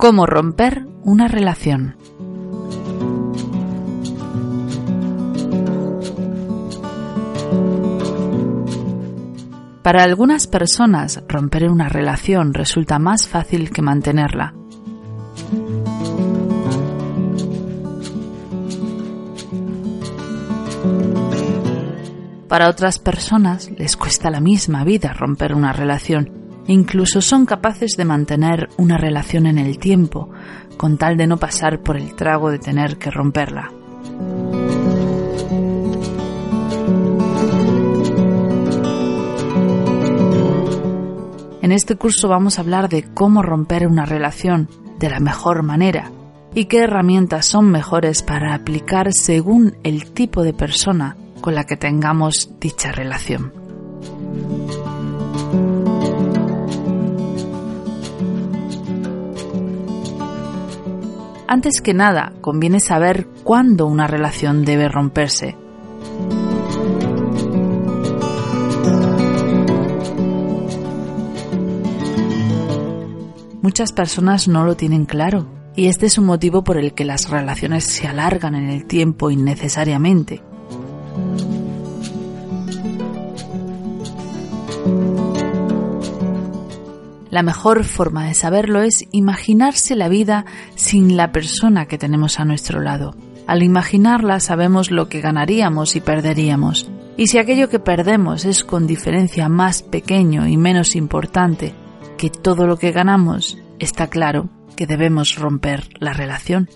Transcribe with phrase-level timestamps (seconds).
[0.00, 1.94] Cómo romper una relación.
[9.82, 14.54] Para algunas personas, romper una relación resulta más fácil que mantenerla.
[22.48, 26.39] Para otras personas les cuesta la misma vida romper una relación.
[26.70, 30.30] Incluso son capaces de mantener una relación en el tiempo,
[30.76, 33.72] con tal de no pasar por el trago de tener que romperla.
[41.60, 44.68] En este curso vamos a hablar de cómo romper una relación
[45.00, 46.12] de la mejor manera
[46.54, 51.76] y qué herramientas son mejores para aplicar según el tipo de persona con la que
[51.76, 53.59] tengamos dicha relación.
[61.52, 65.56] Antes que nada, conviene saber cuándo una relación debe romperse.
[73.60, 77.28] Muchas personas no lo tienen claro y este es un motivo por el que las
[77.28, 80.44] relaciones se alargan en el tiempo innecesariamente.
[87.30, 92.44] La mejor forma de saberlo es imaginarse la vida sin la persona que tenemos a
[92.44, 93.14] nuestro lado.
[93.46, 96.90] Al imaginarla sabemos lo que ganaríamos y perderíamos.
[97.16, 101.74] Y si aquello que perdemos es con diferencia más pequeño y menos importante
[102.18, 106.68] que todo lo que ganamos, está claro que debemos romper la relación.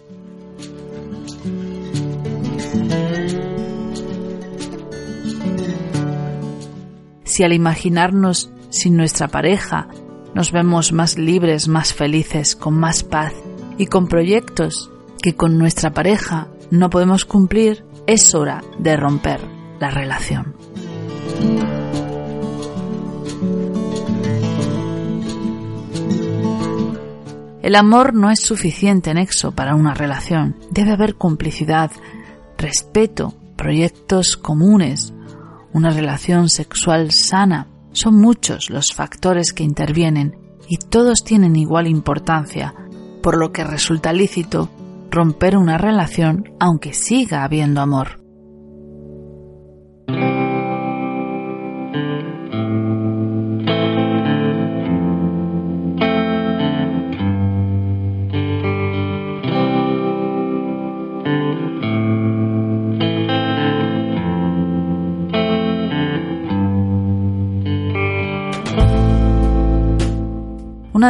[7.24, 9.88] Si al imaginarnos sin nuestra pareja
[10.34, 13.32] nos vemos más libres, más felices, con más paz
[13.78, 14.90] y con proyectos
[15.22, 19.40] que con nuestra pareja no podemos cumplir, es hora de romper
[19.80, 20.54] la relación.
[27.62, 30.54] El amor no es suficiente nexo para una relación.
[30.70, 31.90] Debe haber complicidad,
[32.58, 35.14] respeto, proyectos comunes,
[35.72, 40.36] una relación sexual sana, son muchos los factores que intervienen
[40.68, 42.74] y todos tienen igual importancia,
[43.22, 44.68] por lo que resulta lícito
[45.10, 48.23] romper una relación aunque siga habiendo amor.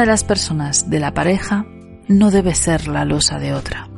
[0.04, 1.64] De las personas de la pareja
[2.08, 3.88] no debe ser la losa de otra.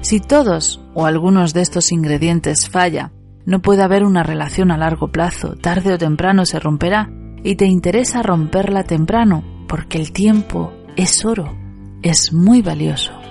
[0.00, 3.12] Si todos o algunos de estos ingredientes falla,
[3.44, 7.10] no puede haber una relación a largo plazo, tarde o temprano se romperá
[7.44, 11.54] y te interesa romperla temprano porque el tiempo es oro,
[12.02, 13.25] es muy valioso.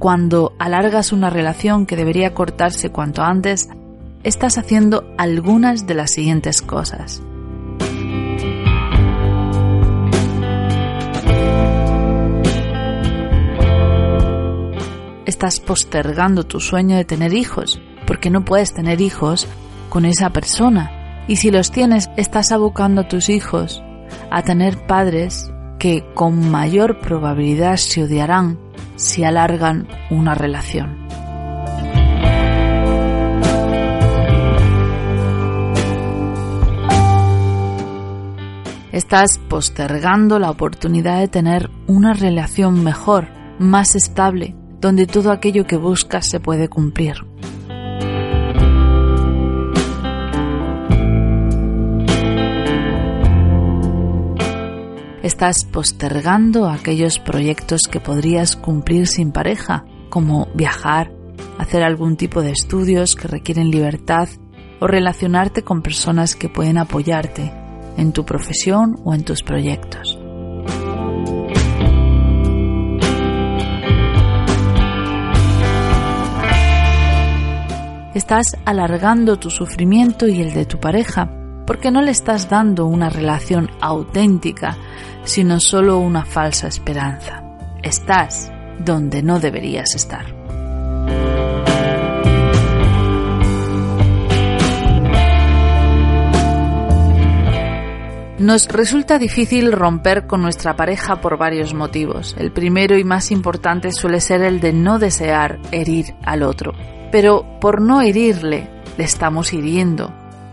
[0.00, 3.68] Cuando alargas una relación que debería cortarse cuanto antes,
[4.22, 7.22] estás haciendo algunas de las siguientes cosas.
[15.26, 19.46] Estás postergando tu sueño de tener hijos, porque no puedes tener hijos
[19.90, 21.24] con esa persona.
[21.28, 23.82] Y si los tienes, estás abocando a tus hijos
[24.30, 28.69] a tener padres que con mayor probabilidad se odiarán
[29.00, 30.98] si alargan una relación.
[38.92, 45.76] Estás postergando la oportunidad de tener una relación mejor, más estable, donde todo aquello que
[45.76, 47.29] buscas se puede cumplir.
[55.22, 61.12] Estás postergando aquellos proyectos que podrías cumplir sin pareja, como viajar,
[61.58, 64.30] hacer algún tipo de estudios que requieren libertad
[64.80, 67.52] o relacionarte con personas que pueden apoyarte
[67.98, 70.18] en tu profesión o en tus proyectos.
[78.14, 81.39] Estás alargando tu sufrimiento y el de tu pareja
[81.70, 84.76] porque no le estás dando una relación auténtica,
[85.22, 87.44] sino solo una falsa esperanza.
[87.80, 88.50] Estás
[88.80, 90.34] donde no deberías estar.
[98.40, 102.34] Nos resulta difícil romper con nuestra pareja por varios motivos.
[102.36, 106.72] El primero y más importante suele ser el de no desear herir al otro.
[107.12, 108.68] Pero por no herirle,
[108.98, 110.12] le estamos hiriendo,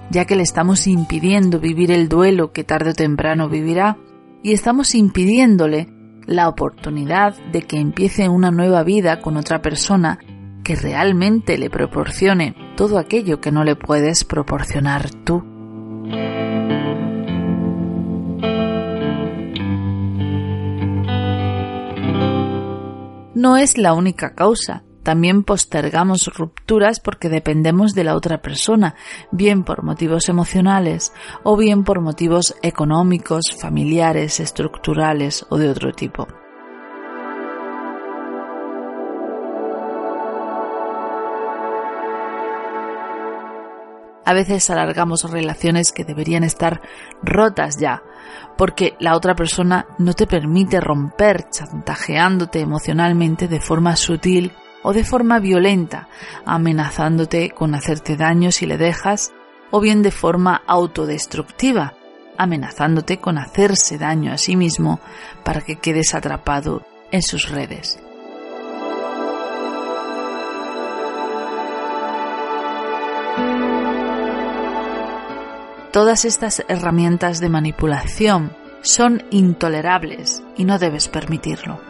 [0.10, 3.98] ya que le estamos impidiendo vivir el duelo que tarde o temprano vivirá
[4.44, 5.88] y estamos impidiéndole
[6.26, 10.20] la oportunidad de que empiece una nueva vida con otra persona
[10.64, 15.44] que realmente le proporcione todo aquello que no le puedes proporcionar tú.
[23.38, 24.84] no es la única causa.
[25.08, 28.96] También postergamos rupturas porque dependemos de la otra persona,
[29.32, 31.14] bien por motivos emocionales
[31.44, 36.28] o bien por motivos económicos, familiares, estructurales o de otro tipo.
[44.26, 46.82] A veces alargamos relaciones que deberían estar
[47.24, 48.04] rotas ya,
[48.58, 54.52] porque la otra persona no te permite romper chantajeándote emocionalmente de forma sutil
[54.84, 56.08] o de forma violenta,
[56.46, 59.32] amenazándote con hacerte daño si le dejas,
[59.72, 61.94] o bien de forma autodestructiva,
[62.38, 65.00] amenazándote con hacerse daño a sí mismo
[65.44, 68.00] para que quedes atrapado en sus redes.
[75.92, 81.87] Todas estas herramientas de manipulación son intolerables y no debes permitirlo.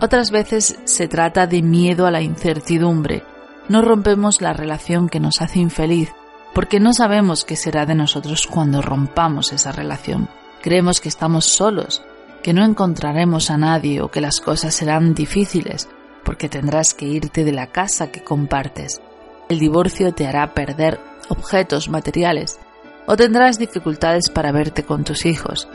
[0.00, 3.24] Otras veces se trata de miedo a la incertidumbre.
[3.68, 6.12] No rompemos la relación que nos hace infeliz
[6.54, 10.28] porque no sabemos qué será de nosotros cuando rompamos esa relación.
[10.62, 12.02] Creemos que estamos solos,
[12.42, 15.88] que no encontraremos a nadie o que las cosas serán difíciles
[16.24, 19.00] porque tendrás que irte de la casa que compartes.
[19.48, 22.58] El divorcio te hará perder objetos materiales
[23.06, 25.68] o tendrás dificultades para verte con tus hijos.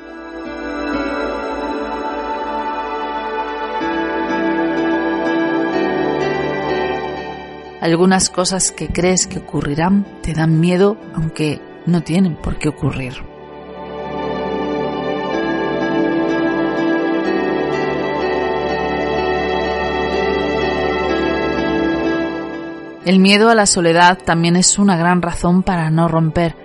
[7.83, 13.15] Algunas cosas que crees que ocurrirán te dan miedo aunque no tienen por qué ocurrir.
[23.03, 26.55] El miedo a la soledad también es una gran razón para no romper,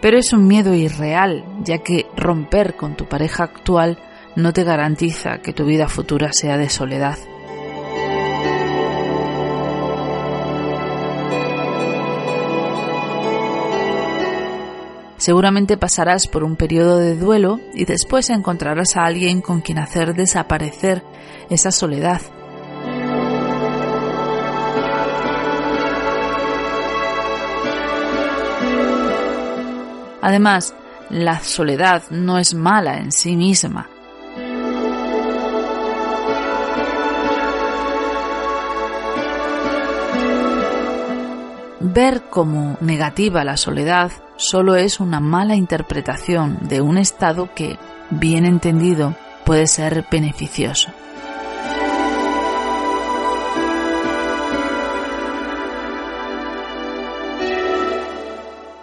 [0.00, 3.98] pero es un miedo irreal, ya que romper con tu pareja actual
[4.36, 7.18] no te garantiza que tu vida futura sea de soledad.
[15.28, 20.14] Seguramente pasarás por un periodo de duelo y después encontrarás a alguien con quien hacer
[20.14, 21.02] desaparecer
[21.50, 22.22] esa soledad
[30.22, 30.74] Además,
[31.10, 33.86] la soledad no es mala en sí misma.
[41.80, 47.76] Ver como negativa la soledad solo es una mala interpretación de un estado que,
[48.08, 49.14] bien entendido,
[49.44, 50.90] puede ser beneficioso.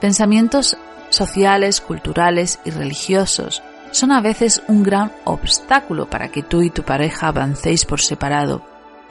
[0.01, 0.77] Pensamientos
[1.09, 6.83] sociales, culturales y religiosos son a veces un gran obstáculo para que tú y tu
[6.83, 8.62] pareja avancéis por separado,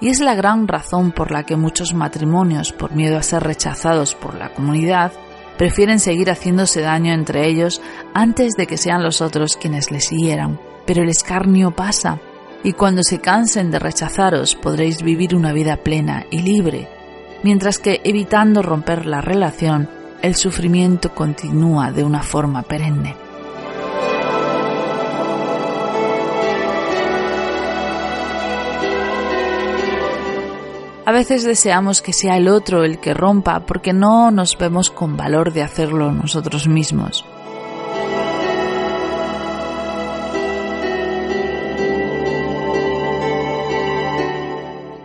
[0.00, 4.14] y es la gran razón por la que muchos matrimonios, por miedo a ser rechazados
[4.14, 5.12] por la comunidad,
[5.56, 7.80] prefieren seguir haciéndose daño entre ellos
[8.12, 10.60] antes de que sean los otros quienes les hieran.
[10.86, 12.20] Pero el escarnio pasa,
[12.62, 16.88] y cuando se cansen de rechazaros podréis vivir una vida plena y libre,
[17.42, 19.88] mientras que evitando romper la relación
[20.22, 23.23] el sufrimiento continúa de una forma perenne.
[31.06, 35.18] A veces deseamos que sea el otro el que rompa porque no nos vemos con
[35.18, 37.26] valor de hacerlo nosotros mismos.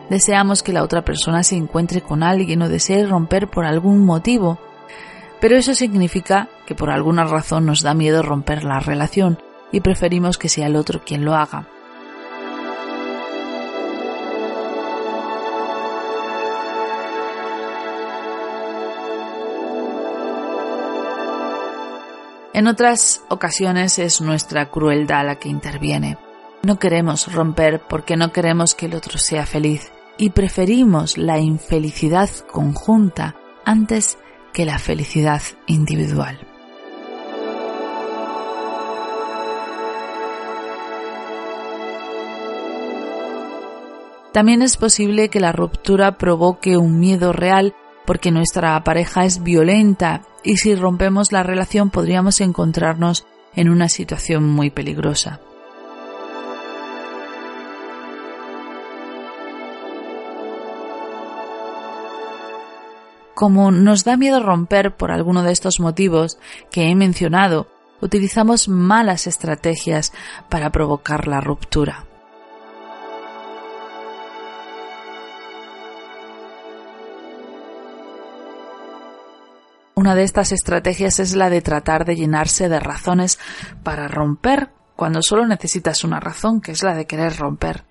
[0.10, 4.58] Deseamos que la otra persona se encuentre con alguien o desee romper por algún motivo,
[5.42, 9.38] pero eso significa que por alguna razón nos da miedo romper la relación
[9.72, 11.68] y preferimos que sea el otro quien lo haga.
[22.60, 26.18] En otras ocasiones es nuestra crueldad la que interviene.
[26.62, 32.30] No queremos romper porque no queremos que el otro sea feliz y preferimos la infelicidad
[32.52, 34.18] conjunta antes
[34.52, 36.38] que la felicidad individual.
[44.34, 47.74] También es posible que la ruptura provoque un miedo real
[48.10, 54.50] porque nuestra pareja es violenta y si rompemos la relación podríamos encontrarnos en una situación
[54.50, 55.40] muy peligrosa.
[63.36, 66.40] Como nos da miedo romper por alguno de estos motivos
[66.72, 67.68] que he mencionado,
[68.02, 70.14] utilizamos malas estrategias
[70.50, 72.09] para provocar la ruptura.
[80.00, 83.38] Una de estas estrategias es la de tratar de llenarse de razones
[83.84, 87.84] para romper cuando solo necesitas una razón, que es la de querer romper.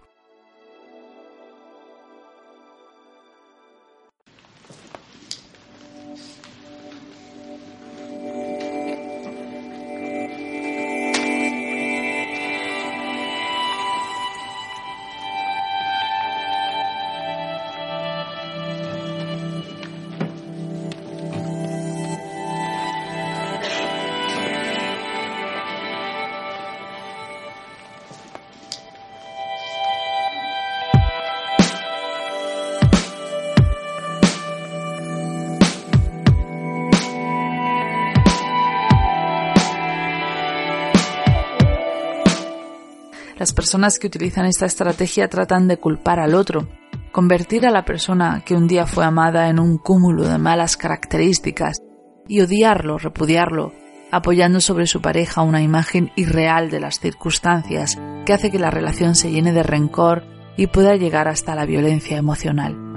[43.38, 46.68] Las personas que utilizan esta estrategia tratan de culpar al otro,
[47.12, 51.78] convertir a la persona que un día fue amada en un cúmulo de malas características
[52.26, 53.72] y odiarlo, repudiarlo,
[54.10, 59.14] apoyando sobre su pareja una imagen irreal de las circunstancias que hace que la relación
[59.14, 60.24] se llene de rencor
[60.56, 62.87] y pueda llegar hasta la violencia emocional.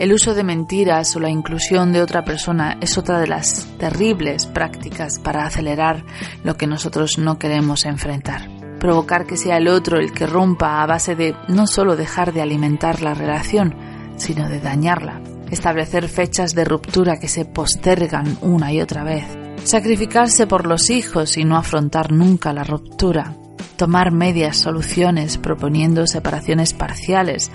[0.00, 4.46] El uso de mentiras o la inclusión de otra persona es otra de las terribles
[4.46, 6.06] prácticas para acelerar
[6.42, 8.48] lo que nosotros no queremos enfrentar.
[8.78, 12.40] Provocar que sea el otro el que rompa a base de no solo dejar de
[12.40, 13.76] alimentar la relación,
[14.16, 15.20] sino de dañarla.
[15.50, 19.26] Establecer fechas de ruptura que se postergan una y otra vez.
[19.64, 23.34] Sacrificarse por los hijos y no afrontar nunca la ruptura.
[23.76, 27.50] Tomar medias soluciones proponiendo separaciones parciales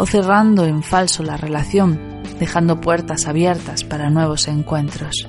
[0.00, 2.00] o cerrando en falso la relación,
[2.38, 5.28] dejando puertas abiertas para nuevos encuentros.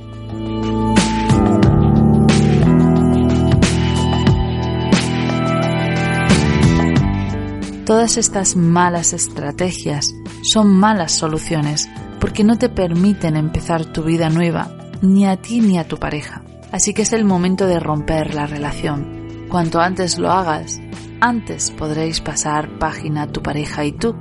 [7.86, 10.14] Todas estas malas estrategias
[10.54, 11.90] son malas soluciones
[12.22, 16.44] porque no te permiten empezar tu vida nueva, ni a ti ni a tu pareja.
[16.72, 19.48] Así que es el momento de romper la relación.
[19.50, 20.80] Cuanto antes lo hagas,
[21.22, 24.16] antes podréis pasar página tu pareja y tú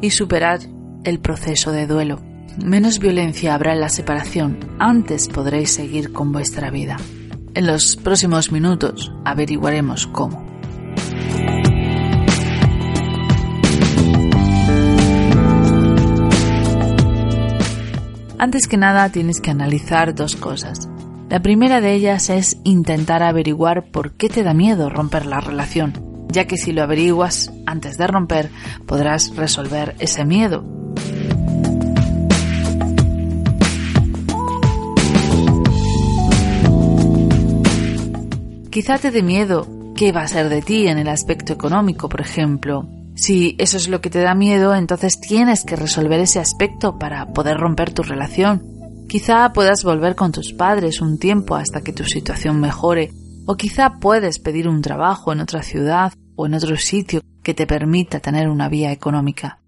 [0.00, 0.60] y superar
[1.04, 2.20] el proceso de duelo.
[2.64, 6.96] Menos violencia habrá en la separación, antes podréis seguir con vuestra vida.
[7.54, 10.44] En los próximos minutos averiguaremos cómo.
[18.38, 20.88] Antes que nada tienes que analizar dos cosas.
[21.28, 26.05] La primera de ellas es intentar averiguar por qué te da miedo romper la relación
[26.28, 28.50] ya que si lo averiguas antes de romper
[28.86, 30.64] podrás resolver ese miedo.
[38.70, 39.66] Quizá te dé miedo
[39.96, 42.86] qué va a ser de ti en el aspecto económico, por ejemplo.
[43.14, 47.32] Si eso es lo que te da miedo, entonces tienes que resolver ese aspecto para
[47.32, 48.62] poder romper tu relación.
[49.08, 53.12] Quizá puedas volver con tus padres un tiempo hasta que tu situación mejore
[53.46, 57.66] o quizá puedes pedir un trabajo en otra ciudad o en otro sitio que te
[57.66, 59.60] permita tener una vía económica.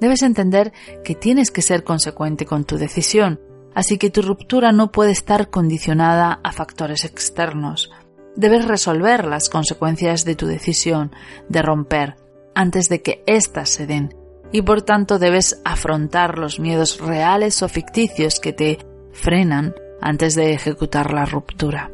[0.00, 0.72] Debes entender
[1.04, 3.40] que tienes que ser consecuente con tu decisión,
[3.74, 7.90] así que tu ruptura no puede estar condicionada a factores externos.
[8.36, 11.12] Debes resolver las consecuencias de tu decisión
[11.48, 12.16] de romper
[12.54, 14.14] antes de que éstas se den
[14.52, 18.78] y por tanto debes afrontar los miedos reales o ficticios que te
[19.12, 21.90] frenan antes de ejecutar la ruptura.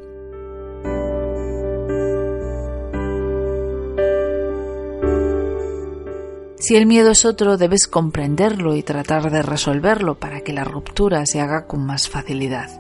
[6.59, 11.27] Si el miedo es otro, debes comprenderlo y tratar de resolverlo para que la ruptura
[11.27, 12.71] se haga con más facilidad.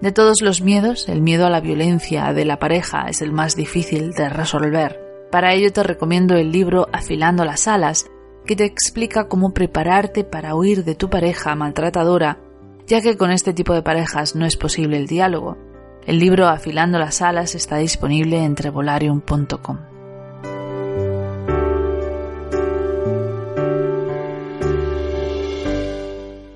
[0.00, 3.56] De todos los miedos, el miedo a la violencia de la pareja es el más
[3.56, 5.00] difícil de resolver.
[5.30, 8.04] Para ello te recomiendo el libro Afilando las alas,
[8.44, 12.38] que te explica cómo prepararte para huir de tu pareja maltratadora,
[12.86, 15.56] ya que con este tipo de parejas no es posible el diálogo.
[16.06, 19.78] El libro Afilando las alas está disponible en trevolarium.com.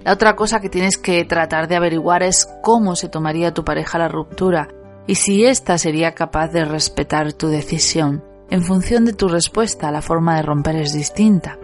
[0.05, 3.99] La otra cosa que tienes que tratar de averiguar es cómo se tomaría tu pareja
[3.99, 4.69] la ruptura
[5.07, 8.25] y si ésta sería capaz de respetar tu decisión.
[8.51, 11.59] En función de tu respuesta, la forma de romper es distinta.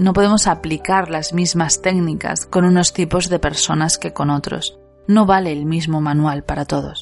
[0.00, 4.78] No podemos aplicar las mismas técnicas con unos tipos de personas que con otros.
[5.06, 6.99] No vale el mismo manual para todos.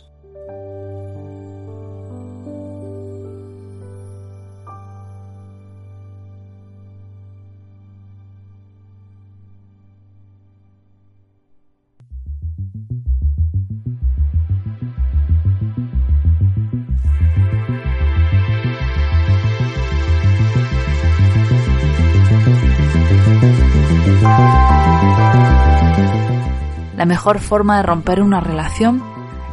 [27.09, 29.03] Mejor forma de romper una relación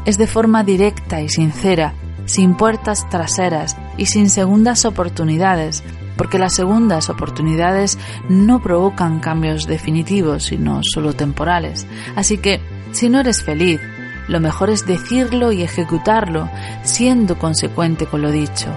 [0.05, 1.93] es de forma directa y sincera,
[2.25, 5.83] sin puertas traseras y sin segundas oportunidades,
[6.17, 7.97] porque las segundas oportunidades
[8.29, 11.87] no provocan cambios definitivos, sino solo temporales.
[12.15, 13.81] Así que, si no eres feliz,
[14.27, 16.49] lo mejor es decirlo y ejecutarlo,
[16.83, 18.67] siendo consecuente con lo dicho.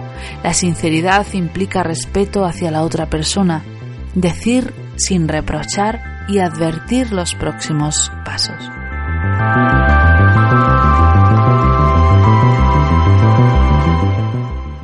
[0.42, 3.62] La sinceridad implica respeto hacia la otra persona.
[4.14, 8.77] Decir sin reprochar y advertir los próximos pasos.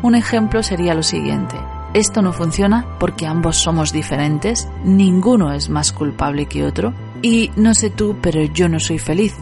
[0.02, 1.56] Un ejemplo sería lo siguiente.
[1.94, 7.74] Esto no funciona porque ambos somos diferentes, ninguno es más culpable que otro, y no
[7.74, 9.34] sé tú, pero yo no soy feliz.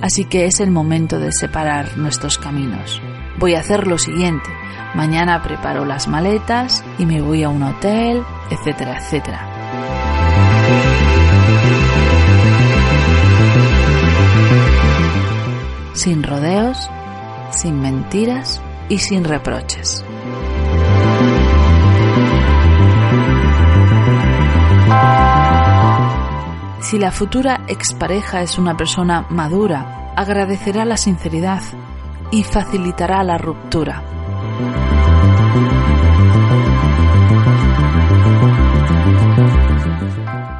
[0.00, 3.00] Así que es el momento de separar nuestros caminos.
[3.38, 4.48] Voy a hacer lo siguiente.
[4.94, 9.47] Mañana preparo las maletas y me voy a un hotel, etcétera, etcétera.
[15.98, 16.88] Sin rodeos,
[17.50, 20.04] sin mentiras y sin reproches.
[26.80, 31.62] Si la futura expareja es una persona madura, agradecerá la sinceridad
[32.30, 34.04] y facilitará la ruptura.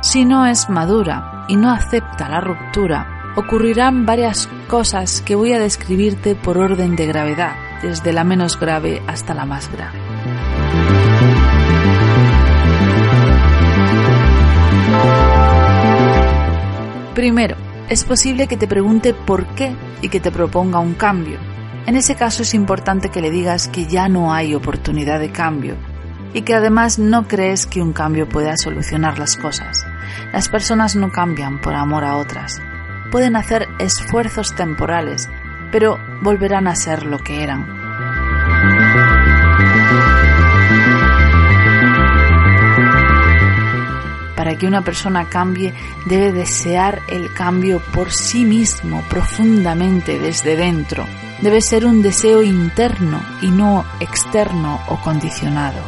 [0.03, 5.61] Si no es madura y no acepta la ruptura, ocurrirán varias cosas que voy a
[5.61, 9.97] describirte por orden de gravedad, desde la menos grave hasta la más grave.
[17.15, 17.57] Primero,
[17.89, 19.73] es posible que te pregunte por qué
[20.03, 21.39] y que te proponga un cambio.
[21.87, 25.77] En ese caso es importante que le digas que ya no hay oportunidad de cambio
[26.35, 29.87] y que además no crees que un cambio pueda solucionar las cosas.
[30.33, 32.61] Las personas no cambian por amor a otras,
[33.11, 35.29] pueden hacer esfuerzos temporales,
[35.71, 37.67] pero volverán a ser lo que eran.
[44.37, 45.75] Para que una persona cambie,
[46.07, 51.07] debe desear el cambio por sí mismo, profundamente desde dentro.
[51.43, 55.83] Debe ser un deseo interno y no externo o condicionado.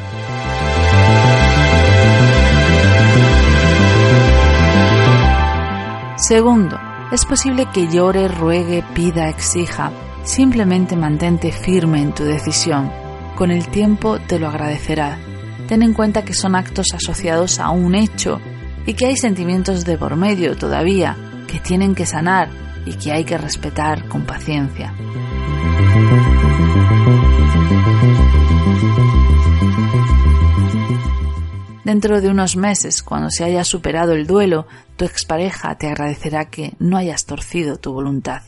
[6.16, 6.78] Segundo,
[7.12, 9.90] es posible que llore, ruegue, pida, exija.
[10.22, 12.90] Simplemente mantente firme en tu decisión.
[13.34, 15.18] Con el tiempo te lo agradecerá.
[15.66, 18.40] Ten en cuenta que son actos asociados a un hecho
[18.86, 22.48] y que hay sentimientos de por medio todavía que tienen que sanar
[22.86, 24.94] y que hay que respetar con paciencia.
[31.92, 36.74] Dentro de unos meses, cuando se haya superado el duelo, tu expareja te agradecerá que
[36.78, 38.42] no hayas torcido tu voluntad.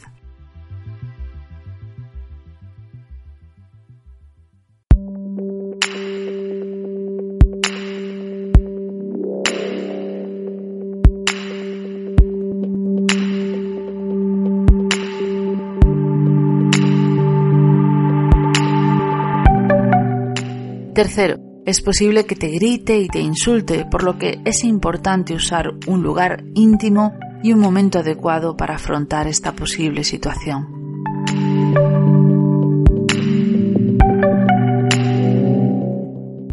[20.95, 25.71] Tercero, es posible que te grite y te insulte, por lo que es importante usar
[25.87, 30.67] un lugar íntimo y un momento adecuado para afrontar esta posible situación.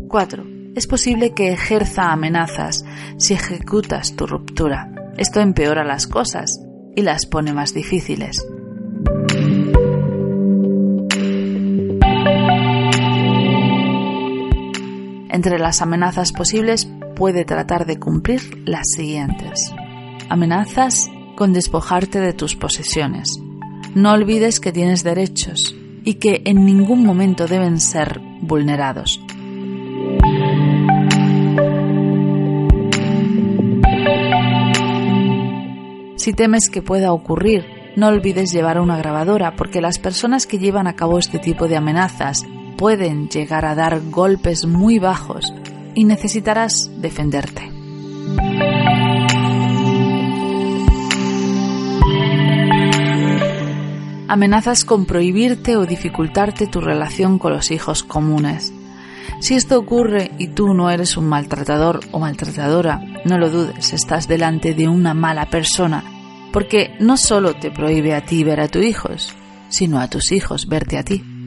[0.07, 0.43] Cuatro.
[0.75, 2.85] Es posible que ejerza amenazas
[3.17, 4.91] si ejecutas tu ruptura.
[5.17, 6.61] Esto empeora las cosas
[6.95, 8.37] y las pone más difíciles.
[15.39, 19.73] Entre las amenazas posibles puede tratar de cumplir las siguientes.
[20.28, 23.39] Amenazas con despojarte de tus posesiones.
[23.95, 25.73] No olvides que tienes derechos
[26.04, 29.21] y que en ningún momento deben ser vulnerados.
[36.17, 37.63] Si temes que pueda ocurrir,
[37.95, 41.78] no olvides llevar una grabadora porque las personas que llevan a cabo este tipo de
[41.78, 42.45] amenazas
[42.79, 45.53] pueden llegar a dar golpes muy bajos
[45.95, 47.69] y necesitarás defenderte.
[54.29, 58.71] Amenazas con prohibirte o dificultarte tu relación con los hijos comunes.
[59.41, 64.29] Si esto ocurre y tú no eres un maltratador o maltratadora, no lo dudes, estás
[64.29, 66.01] delante de una mala persona,
[66.53, 69.35] porque no solo te prohíbe a ti ver a tus hijos,
[69.67, 71.38] sino a tus hijos verte a ti.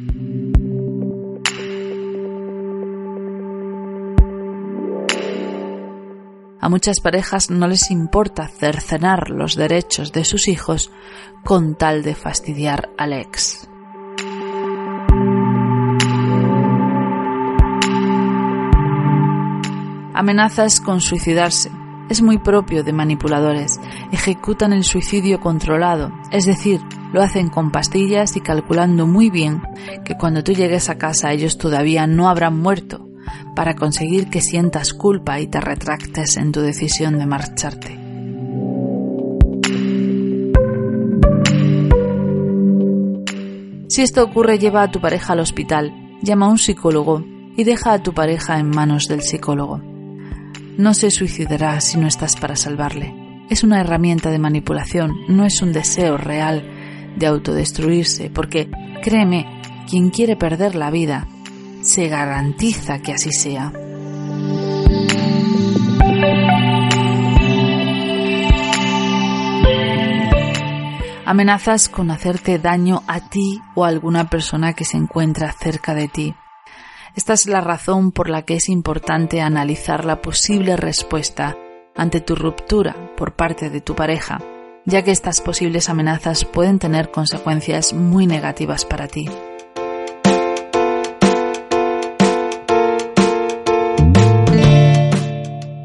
[6.64, 10.92] A muchas parejas no les importa cercenar los derechos de sus hijos
[11.44, 13.68] con tal de fastidiar al ex.
[20.14, 21.68] Amenazas con suicidarse.
[22.08, 23.80] Es muy propio de manipuladores.
[24.12, 26.80] Ejecutan el suicidio controlado, es decir,
[27.12, 29.62] lo hacen con pastillas y calculando muy bien
[30.04, 33.11] que cuando tú llegues a casa ellos todavía no habrán muerto
[33.54, 37.98] para conseguir que sientas culpa y te retractes en tu decisión de marcharte.
[43.88, 47.24] Si esto ocurre, lleva a tu pareja al hospital, llama a un psicólogo
[47.56, 49.82] y deja a tu pareja en manos del psicólogo.
[50.78, 53.14] No se suicidará si no estás para salvarle.
[53.50, 56.64] Es una herramienta de manipulación, no es un deseo real
[57.16, 58.70] de autodestruirse, porque,
[59.02, 59.46] créeme,
[59.86, 61.28] quien quiere perder la vida
[61.82, 63.72] se garantiza que así sea.
[71.24, 76.08] Amenazas con hacerte daño a ti o a alguna persona que se encuentra cerca de
[76.08, 76.34] ti.
[77.14, 81.56] Esta es la razón por la que es importante analizar la posible respuesta
[81.94, 84.40] ante tu ruptura por parte de tu pareja,
[84.84, 89.28] ya que estas posibles amenazas pueden tener consecuencias muy negativas para ti.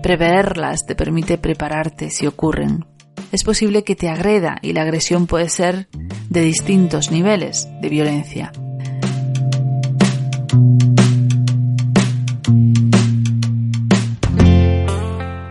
[0.08, 2.86] Preverlas te permite prepararte si ocurren.
[3.34, 5.90] Es posible que te agreda y la agresión puede ser
[6.30, 8.54] de distintos niveles de violencia.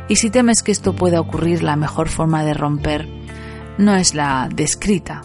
[0.09, 3.07] Y si temes que esto pueda ocurrir, la mejor forma de romper
[3.77, 5.21] no es la descrita,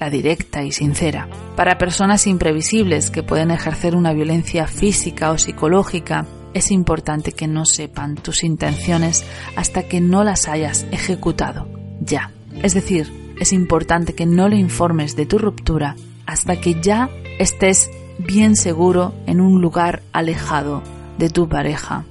[0.00, 1.28] la directa y sincera.
[1.56, 7.64] Para personas imprevisibles que pueden ejercer una violencia física o psicológica, es importante que no
[7.64, 9.24] sepan tus intenciones
[9.56, 11.68] hasta que no las hayas ejecutado
[12.00, 12.30] ya.
[12.62, 17.90] Es decir, es importante que no le informes de tu ruptura hasta que ya estés
[18.18, 20.82] bien seguro en un lugar alejado
[21.18, 22.04] de tu pareja.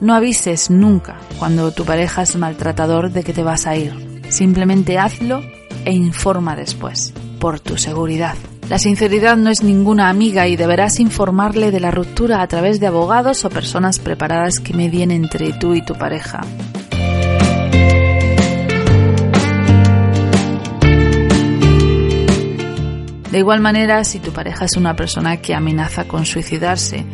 [0.00, 4.22] No avises nunca cuando tu pareja es maltratador de que te vas a ir.
[4.28, 5.42] Simplemente hazlo
[5.84, 8.36] e informa después, por tu seguridad.
[8.68, 12.88] La sinceridad no es ninguna amiga y deberás informarle de la ruptura a través de
[12.88, 16.40] abogados o personas preparadas que medien entre tú y tu pareja.
[23.30, 27.04] De igual manera, si tu pareja es una persona que amenaza con suicidarse,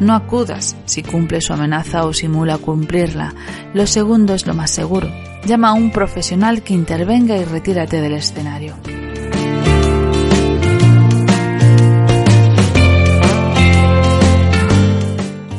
[0.00, 3.32] no acudas si cumple su amenaza o simula cumplirla.
[3.72, 5.08] Lo segundo es lo más seguro.
[5.46, 8.74] Llama a un profesional que intervenga y retírate del escenario.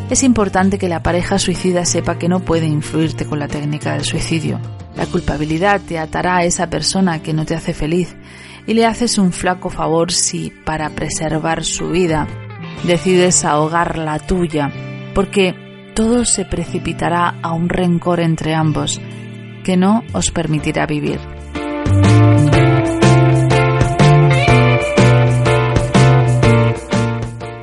[0.09, 4.03] Es importante que la pareja suicida sepa que no puede influirte con la técnica del
[4.03, 4.59] suicidio.
[4.95, 8.15] La culpabilidad te atará a esa persona que no te hace feliz
[8.65, 12.27] y le haces un flaco favor si, para preservar su vida,
[12.85, 14.71] decides ahogar la tuya,
[15.13, 15.53] porque
[15.93, 18.99] todo se precipitará a un rencor entre ambos
[19.63, 21.19] que no os permitirá vivir.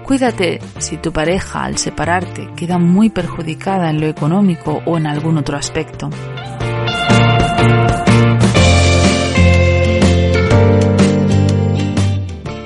[0.07, 5.37] Cuídate si tu pareja al separarte queda muy perjudicada en lo económico o en algún
[5.37, 6.11] otro aspecto.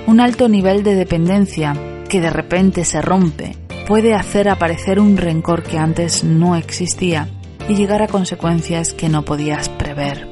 [0.07, 1.75] Un alto nivel de dependencia
[2.11, 3.57] que de repente se rompe
[3.89, 7.27] puede hacer aparecer un rencor que antes no existía
[7.71, 10.30] y llegar a consecuencias que no podías prever.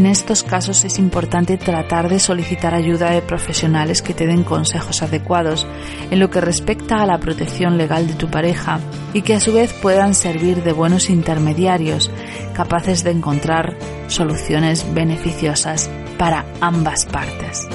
[0.00, 5.02] En estos casos es importante tratar de solicitar ayuda de profesionales que te den consejos
[5.02, 5.66] adecuados
[6.10, 8.80] en lo que respecta a la protección legal de tu pareja
[9.12, 12.10] y que a su vez puedan servir de buenos intermediarios
[12.54, 17.68] capaces de encontrar soluciones beneficiosas para ambas partes.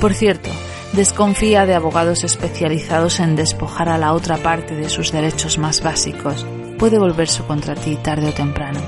[0.00, 0.50] Por cierto,
[0.92, 6.46] desconfía de abogados especializados en despojar a la otra parte de sus derechos más básicos.
[6.78, 8.80] Puede volverse contra ti tarde o temprano.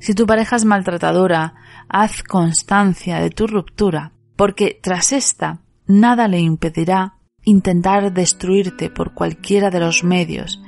[0.00, 1.54] Si tu pareja es maltratadora,
[1.88, 9.70] haz constancia de tu ruptura, porque tras esta nada le impedirá intentar destruirte por cualquiera
[9.70, 10.62] de los medios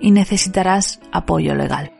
[0.00, 1.92] y necesitarás apoyo legal.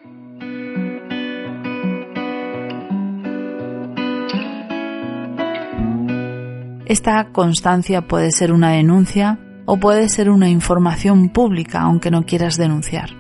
[6.87, 12.57] Esta constancia puede ser una denuncia o puede ser una información pública aunque no quieras
[12.57, 13.11] denunciar.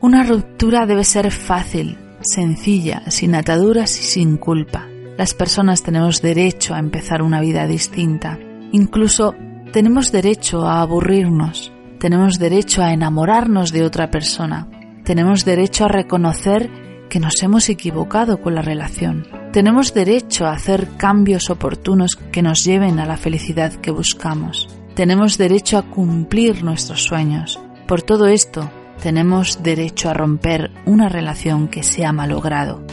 [0.00, 4.86] Una ruptura debe ser fácil, sencilla, sin ataduras y sin culpa.
[5.16, 8.38] Las personas tenemos derecho a empezar una vida distinta
[8.74, 9.36] Incluso
[9.72, 14.66] tenemos derecho a aburrirnos, tenemos derecho a enamorarnos de otra persona,
[15.04, 16.68] tenemos derecho a reconocer
[17.08, 22.64] que nos hemos equivocado con la relación, tenemos derecho a hacer cambios oportunos que nos
[22.64, 27.60] lleven a la felicidad que buscamos, tenemos derecho a cumplir nuestros sueños.
[27.86, 28.70] Por todo esto,
[29.02, 32.84] tenemos derecho a romper una relación que se ha malogrado.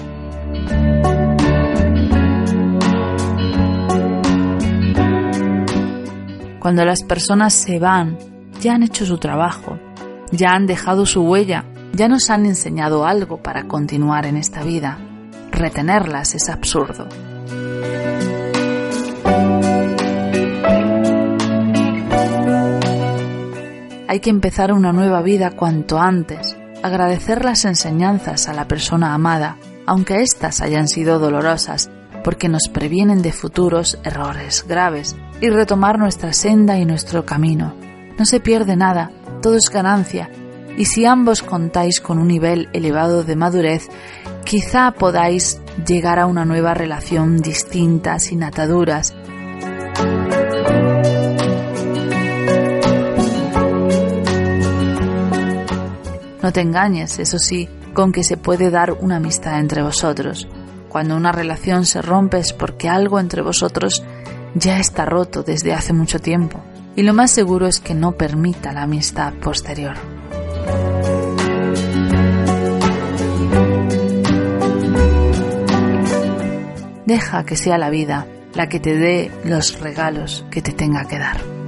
[6.60, 8.18] Cuando las personas se van,
[8.60, 9.80] ya han hecho su trabajo,
[10.32, 14.98] ya han dejado su huella, ya nos han enseñado algo para continuar en esta vida.
[15.52, 17.08] Retenerlas es absurdo.
[24.08, 29.56] Hay que empezar una nueva vida cuanto antes, agradecer las enseñanzas a la persona amada,
[29.86, 31.90] aunque éstas hayan sido dolorosas,
[32.24, 37.74] porque nos previenen de futuros errores graves y retomar nuestra senda y nuestro camino.
[38.20, 40.30] No se pierde nada, todo es ganancia,
[40.78, 43.90] y si ambos contáis con un nivel elevado de madurez,
[44.46, 49.14] quizá podáis llegar a una nueva relación distinta, sin ataduras.
[56.42, 60.48] No te engañes, eso sí, con que se puede dar una amistad entre vosotros.
[60.90, 64.04] Cuando una relación se rompe es porque algo entre vosotros
[64.56, 66.62] ya está roto desde hace mucho tiempo
[66.96, 69.96] y lo más seguro es que no permita la amistad posterior.
[77.06, 81.18] Deja que sea la vida la que te dé los regalos que te tenga que
[81.18, 81.61] dar.